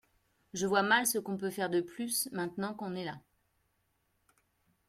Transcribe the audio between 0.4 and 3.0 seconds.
Je vois mal ce qu’on peut faire de plus maintenant qu’on